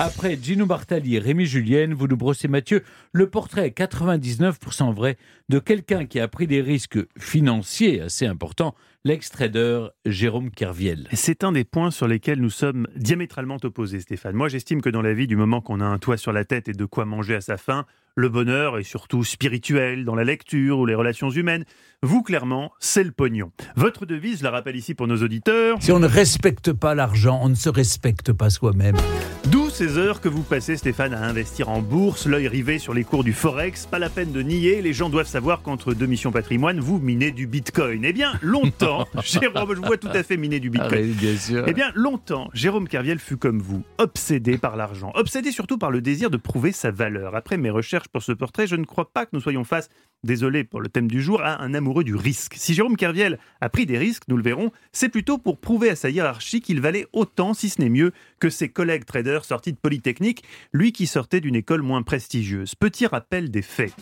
[0.00, 5.16] Après Gino Bartali et Rémi Julienne, vous nous brossez, Mathieu, le portrait 99% vrai
[5.48, 11.08] de quelqu'un qui a pris des risques financiers assez importants, l'ex-trader Jérôme Kerviel.
[11.14, 14.36] C'est un des points sur lesquels nous sommes diamétralement opposés, Stéphane.
[14.36, 16.68] Moi, j'estime que dans la vie, du moment qu'on a un toit sur la tête
[16.68, 17.84] et de quoi manger à sa faim,
[18.14, 21.64] le bonheur est surtout spirituel, dans la lecture ou les relations humaines.
[22.02, 23.52] Vous, clairement, c'est le pognon.
[23.76, 25.78] Votre devise, je la rappelle ici pour nos auditeurs.
[25.80, 28.96] Si on ne respecte pas l'argent, on ne se respecte pas soi-même.
[29.50, 33.04] D'où ces heures que vous passez, Stéphane, à investir en bourse, l'œil rivé sur les
[33.04, 33.86] cours du Forex.
[33.86, 37.30] Pas la peine de nier, les gens doivent savoir qu'entre deux missions patrimoine, vous minez
[37.30, 38.04] du Bitcoin.
[38.04, 41.12] Eh bien, longtemps, Jérôme, je vois tout à fait miner du Bitcoin.
[41.12, 41.64] Ah bien sûr.
[41.68, 46.00] Eh bien, longtemps, Jérôme Kerviel fut comme vous, obsédé par l'argent, obsédé surtout par le
[46.00, 47.36] désir de prouver sa valeur.
[47.36, 49.90] Après mes recherches pour ce portrait, je ne crois pas que nous soyons face,
[50.24, 52.54] désolé pour le thème du jour, à un amoureux du risque.
[52.56, 55.96] Si Jérôme Kerviel a pris des risques, nous le verrons, c'est plutôt pour prouver à
[55.96, 59.78] sa hiérarchie qu'il valait autant, si ce n'est mieux, que ses collègues traders sortis de
[59.78, 60.42] Polytechnique,
[60.72, 62.74] lui qui sortait d'une école moins prestigieuse.
[62.74, 63.92] Petit rappel des faits.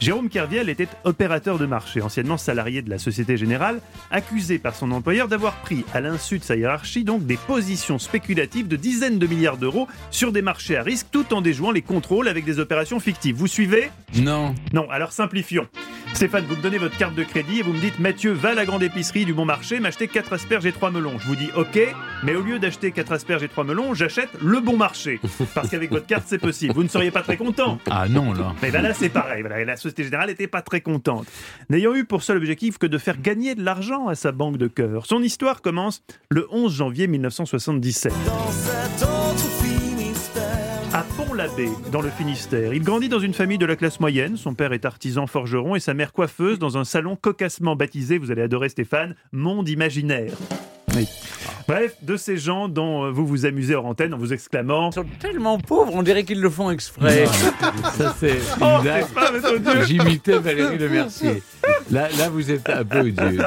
[0.00, 4.90] Jérôme Kerviel était opérateur de marché, anciennement salarié de la Société Générale, accusé par son
[4.92, 9.26] employeur d'avoir pris, à l'insu de sa hiérarchie, donc des positions spéculatives de dizaines de
[9.26, 13.00] milliards d'euros sur des marchés à risque, tout en déjouant les contrôles avec des opérations
[13.00, 13.36] fictives.
[13.36, 13.90] Vous suivez?
[14.16, 14.54] Non.
[14.72, 15.57] Non, alors simplifions.
[16.14, 18.54] Stéphane, vous me donnez votre carte de crédit et vous me dites Mathieu, va à
[18.54, 21.18] la grande épicerie du bon marché m'acheter 4 asperges et 3 melons.
[21.18, 21.78] Je vous dis OK,
[22.24, 25.20] mais au lieu d'acheter 4 asperges et 3 melons, j'achète le bon marché.
[25.54, 26.74] Parce qu'avec votre carte, c'est possible.
[26.74, 27.78] Vous ne seriez pas très content.
[27.90, 28.54] Ah non, là.
[28.62, 29.42] Mais ben là, c'est pareil.
[29.42, 31.26] Voilà, la Société Générale n'était pas très contente.
[31.70, 34.66] N'ayant eu pour seul objectif que de faire gagner de l'argent à sa banque de
[34.66, 35.06] cœur.
[35.06, 38.12] Son histoire commence le 11 janvier 1977.
[38.12, 39.17] À
[41.18, 42.72] Pont-l'Abbé, dans le Finistère.
[42.72, 44.36] Il grandit dans une famille de la classe moyenne.
[44.36, 48.30] Son père est artisan forgeron et sa mère coiffeuse dans un salon cocassement baptisé, vous
[48.30, 50.30] allez adorer Stéphane, Monde Imaginaire.
[50.94, 51.08] Oui.
[51.66, 54.94] Bref, de ces gens dont euh, vous vous amusez hors antenne en vous exclamant Ils
[54.94, 57.26] sont tellement pauvres, on dirait qu'ils le font exprès.
[57.96, 58.78] Ça, c'est Oh,
[59.86, 61.42] J'imitais Valérie Le Mercier.
[61.90, 63.38] Là, là, vous êtes un peu odieux.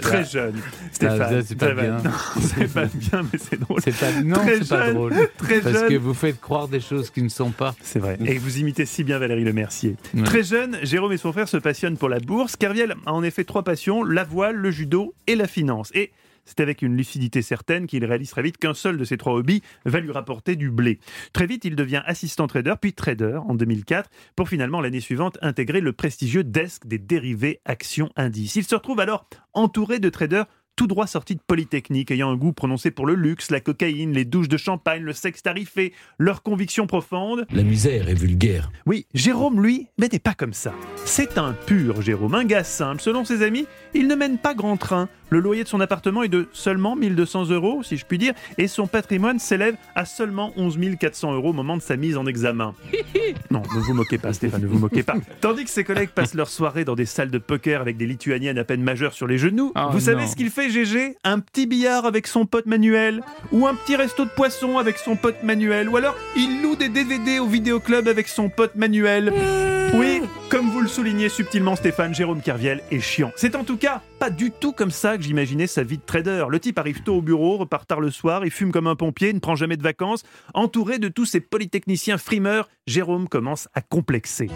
[0.00, 0.54] Très là, jeune,
[0.92, 1.42] Stéphane.
[1.44, 1.98] c'est pas bien.
[2.40, 3.80] C'est pas bien, mais c'est drôle.
[3.82, 5.14] c'est pas, non, Très c'est pas drôle.
[5.38, 5.88] Très Parce jeune.
[5.88, 7.74] que vous faites croire des choses qui ne sont pas.
[7.82, 8.18] C'est vrai.
[8.24, 9.96] Et vous imitez si bien Valérie Le Mercier.
[10.14, 10.22] Ouais.
[10.22, 12.56] Très jeune, Jérôme et son frère se passionnent pour la bourse.
[12.56, 15.90] Kerviel a en effet trois passions la voile, le judo et la finance.
[15.94, 16.10] Et
[16.44, 19.62] c'est avec une lucidité certaine qu'il réalise très vite qu'un seul de ces trois hobbies
[19.84, 20.98] va lui rapporter du blé.
[21.32, 25.80] Très vite, il devient assistant trader, puis trader en 2004, pour finalement l'année suivante intégrer
[25.80, 28.56] le prestigieux desk des dérivés actions indices.
[28.56, 32.52] Il se retrouve alors entouré de traders tout droit sortis de Polytechnique, ayant un goût
[32.52, 36.86] prononcé pour le luxe, la cocaïne, les douches de champagne, le sexe tarifé, leurs convictions
[36.86, 37.46] profondes.
[37.52, 38.70] La misère est vulgaire.
[38.86, 40.72] Oui, Jérôme, lui, mais n'est pas comme ça.
[41.04, 43.02] C'est un pur Jérôme, un gars simple.
[43.02, 45.08] Selon ses amis, il ne mène pas grand train.
[45.32, 48.68] Le loyer de son appartement est de seulement 1200 euros, si je puis dire, et
[48.68, 52.74] son patrimoine s'élève à seulement 11 400 euros au moment de sa mise en examen.
[53.50, 55.14] Non, ne vous moquez pas, Stéphane, ne vous moquez pas.
[55.40, 58.58] Tandis que ses collègues passent leur soirée dans des salles de poker avec des lituaniennes
[58.58, 60.26] à peine majeures sur les genoux, Oh vous savez non.
[60.26, 63.22] ce qu'il fait, GG Un petit billard avec son pote Manuel,
[63.52, 66.88] ou un petit resto de poisson avec son pote Manuel, ou alors il loue des
[66.88, 69.32] DVD au vidéoclub avec son pote Manuel.
[69.94, 73.30] Oui, comme vous le soulignez subtilement Stéphane, Jérôme Kerviel est chiant.
[73.36, 76.46] C'est en tout cas pas du tout comme ça que j'imaginais sa vie de trader.
[76.48, 79.34] Le type arrive tôt au bureau, repart tard le soir, il fume comme un pompier,
[79.34, 80.22] ne prend jamais de vacances.
[80.54, 84.48] Entouré de tous ces polytechniciens frimeurs, Jérôme commence à complexer.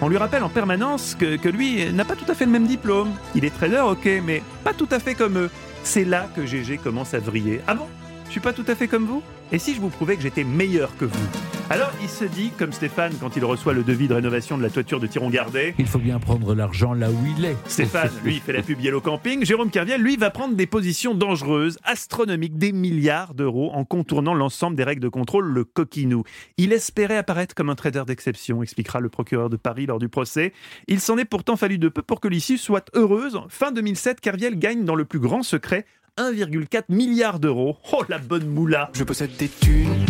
[0.00, 2.66] On lui rappelle en permanence que, que lui n'a pas tout à fait le même
[2.68, 3.10] diplôme.
[3.34, 5.50] Il est trader, ok, mais pas tout à fait comme eux.
[5.82, 7.62] C'est là que GG commence à vriller.
[7.66, 7.88] Ah bon?
[8.26, 10.44] Je suis pas tout à fait comme vous Et si je vous prouvais que j'étais
[10.44, 11.28] meilleur que vous?
[11.70, 14.68] Alors il se dit, comme Stéphane quand il reçoit le devis de rénovation de la
[14.70, 17.56] toiture de Tiron-Gardet, Il faut bien prendre l'argent là où il est.
[17.66, 19.44] Stéphane, lui, fait la pub Yellow Camping.
[19.44, 24.76] Jérôme Kerviel, lui, va prendre des positions dangereuses, astronomiques, des milliards d'euros en contournant l'ensemble
[24.76, 26.24] des règles de contrôle, le coquinou.
[26.58, 30.52] Il espérait apparaître comme un trader d'exception, expliquera le procureur de Paris lors du procès.
[30.86, 33.40] Il s'en est pourtant fallu de peu pour que l'issue soit heureuse.
[33.48, 35.86] Fin 2007, Kerviel gagne dans le plus grand secret
[36.16, 37.76] 1,4 milliard d'euros.
[37.92, 40.06] Oh, la bonne moula Je possède des thunes.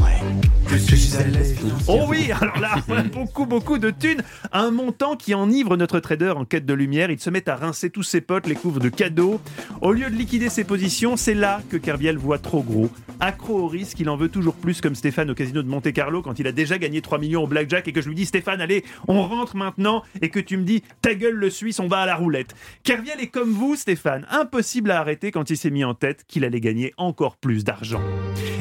[0.76, 1.54] Je suis à l'aise.
[1.86, 2.76] Oh oui, alors là,
[3.12, 4.22] beaucoup, beaucoup de thunes.
[4.52, 7.12] Un montant qui enivre notre trader en quête de lumière.
[7.12, 9.40] Il se met à rincer tous ses potes, les couvre de cadeaux.
[9.82, 12.90] Au lieu de liquider ses positions, c'est là que Kerviel voit trop gros.
[13.20, 16.22] Accro au risque, il en veut toujours plus, comme Stéphane au casino de Monte Carlo
[16.22, 18.60] quand il a déjà gagné 3 millions au blackjack et que je lui dis Stéphane,
[18.60, 21.98] allez, on rentre maintenant et que tu me dis ta gueule le Suisse, on va
[21.98, 22.54] à la roulette.
[22.82, 26.44] Kerviel est comme vous, Stéphane, impossible à arrêter quand il s'est mis en tête qu'il
[26.44, 28.02] allait gagner encore plus d'argent.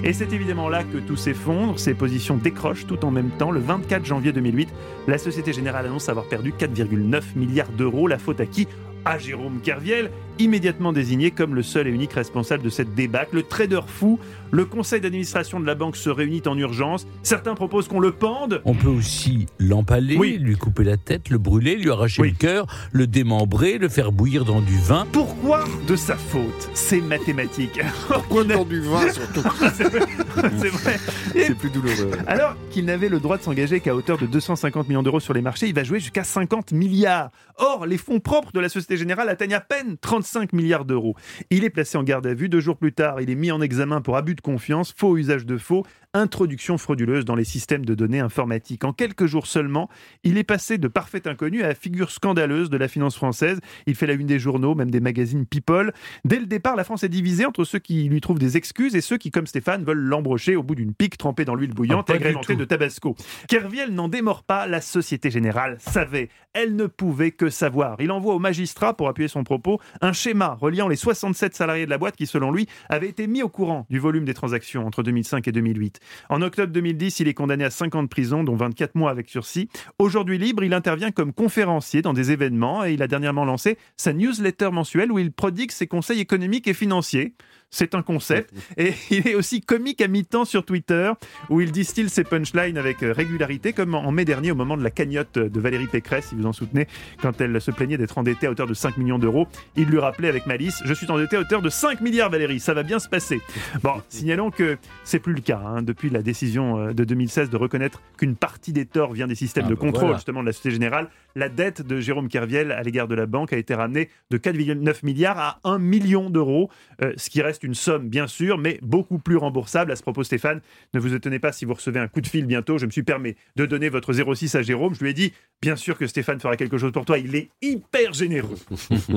[0.03, 1.93] Et c'est évidemment là que tout s'effondre, ses
[2.37, 3.51] décrochent tout en même temps.
[3.51, 4.69] Le 24 janvier 2008,
[5.07, 8.07] la Société Générale annonce avoir perdu 4,9 milliards d'euros.
[8.07, 8.67] La faute à qui?
[9.05, 13.35] À Jérôme Kerviel, immédiatement désigné comme le seul et unique responsable de cette débâcle.
[13.35, 14.19] Le trader fou,
[14.51, 17.07] le conseil d'administration de la banque se réunit en urgence.
[17.23, 18.61] Certains proposent qu'on le pende.
[18.65, 20.37] On peut aussi l'empaler, Oui.
[20.39, 22.29] lui couper la tête, le brûler, lui arracher Oui.
[22.31, 25.07] le cœur, le démembrer, le faire bouillir dans du vin.
[25.11, 27.79] Pourquoi de sa faute C'est mathématique.
[28.07, 29.41] Pourquoi dans du vin surtout
[29.75, 30.99] C'est vrai.
[31.35, 32.11] C'est plus douloureux.
[32.27, 35.41] Alors qu'il n'avait le droit de s'engager qu'à hauteur de 250 millions d'euros sur les
[35.41, 37.29] marchés, il va jouer jusqu'à 50 milliards.
[37.57, 41.17] Or, les fonds propres de la Société Générale atteignent à peine 35 milliards d'euros.
[41.49, 42.47] Il est placé en garde à vue.
[42.47, 45.45] Deux jours plus tard, il est mis en examen pour abus de confiance, faux usage
[45.45, 48.85] de faux, introduction frauduleuse dans les systèmes de données informatiques.
[48.85, 49.89] En quelques jours seulement,
[50.23, 53.59] il est passé de parfait inconnu à la figure scandaleuse de la finance française.
[53.85, 55.91] Il fait la une des journaux, même des magazines People.
[56.23, 59.01] Dès le départ, la France est divisée entre ceux qui lui trouvent des excuses et
[59.01, 62.13] ceux qui, comme Stéphane, veulent l'embrocher au bout d'une pique trempée dans l'huile bouillante Ah,
[62.13, 63.15] agrémentée de tabasco.
[63.49, 66.29] Kerviel n'en démord pas, la Société Générale savait.
[66.53, 67.97] Elle ne pouvait que savoir.
[67.99, 71.89] Il envoie au magistrat, pour appuyer son propos, un schéma reliant les 67 salariés de
[71.89, 75.03] la boîte qui, selon lui, avaient été mis au courant du volume des transactions entre
[75.03, 75.99] 2005 et 2008.
[76.29, 79.29] En octobre 2010, il est condamné à 5 ans de prison, dont 24 mois avec
[79.29, 79.69] sursis.
[79.99, 84.13] Aujourd'hui libre, il intervient comme conférencier dans des événements et il a dernièrement lancé sa
[84.13, 87.33] newsletter mensuelle où il prodigue ses conseils économiques et financiers.
[87.73, 88.53] C'est un concept.
[88.77, 91.11] Et il est aussi comique à mi-temps sur Twitter,
[91.49, 94.83] où il distille ses punchlines avec euh, régularité, comme en mai dernier au moment de
[94.83, 96.87] la cagnotte de Valérie Pécresse, si vous en soutenez,
[97.19, 99.47] quand elle se plaignait d'être endettée à hauteur de 5 millions d'euros.
[99.75, 102.75] Il lui rappelait avec malice Je suis endetté à hauteur de 5 milliards, Valérie, ça
[102.75, 103.41] va bien se passer.
[103.81, 105.59] Bon, signalons que c'est plus le cas.
[105.65, 109.33] hein, depuis la décision euh, de 2016 de reconnaître qu'une partie des torts vient des
[109.35, 110.17] systèmes Ah de bah contrôle, voilà.
[110.17, 113.51] justement, de la Société Générale, la dette de Jérôme Kerviel à l'égard de la banque
[113.51, 116.69] a été ramenée de 4,9 milliards à 1 million d'euros,
[117.01, 119.91] euh, ce qui reste une somme, bien sûr, mais beaucoup plus remboursable.
[119.91, 120.61] À ce propos, Stéphane,
[120.93, 122.77] ne vous étonnez pas si vous recevez un coup de fil bientôt.
[122.77, 124.93] Je me suis permis de donner votre 06 à Jérôme.
[124.95, 127.17] Je lui ai dit, bien sûr que Stéphane fera quelque chose pour toi.
[127.17, 128.57] Il est hyper généreux.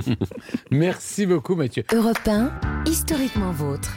[0.70, 1.84] Merci beaucoup Mathieu.
[1.92, 3.92] Europe 1, historiquement vôtre.